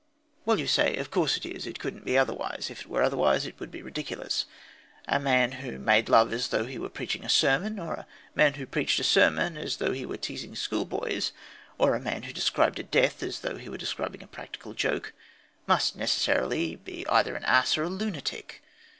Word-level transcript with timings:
"Well," 0.45 0.59
you 0.59 0.65
say, 0.65 0.97
"of 0.97 1.11
course 1.11 1.37
it 1.37 1.45
is. 1.45 1.67
It 1.67 1.77
couldn't 1.77 2.05
be 2.05 2.17
otherwise. 2.17 2.71
If 2.71 2.81
it 2.81 2.87
were 2.87 3.03
otherwise 3.03 3.45
it 3.45 3.59
would 3.59 3.69
be 3.69 3.83
ridiculous. 3.83 4.47
A 5.07 5.19
man 5.19 5.51
who 5.61 5.77
made 5.77 6.09
love 6.09 6.33
as 6.33 6.47
though 6.47 6.65
he 6.65 6.79
were 6.79 6.89
preaching 6.89 7.23
a 7.23 7.29
sermon, 7.29 7.77
or 7.77 7.93
a 7.93 8.07
man 8.33 8.55
who 8.55 8.65
preached 8.65 8.99
a 8.99 9.03
sermon 9.03 9.57
as 9.57 9.77
though 9.77 9.91
he 9.91 10.07
were 10.07 10.17
teasing 10.17 10.55
schoolboys, 10.55 11.33
or 11.77 11.93
a 11.93 11.99
man 11.99 12.23
who 12.23 12.33
described 12.33 12.79
a 12.79 12.83
death 12.83 13.21
as 13.21 13.41
though 13.41 13.57
he 13.57 13.69
were 13.69 13.77
describing 13.77 14.23
a 14.23 14.27
practical 14.27 14.73
joke, 14.73 15.13
must 15.67 15.95
necessarily 15.95 16.75
be 16.75 17.05
either 17.07 17.35
an 17.35 17.43
ass 17.43 17.77
or 17.77 17.83
a 17.83 17.87
lunatic." 17.87 18.63